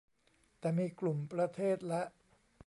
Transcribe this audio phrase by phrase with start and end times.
[0.59, 2.01] แต่มีกลุ่มประเทศและ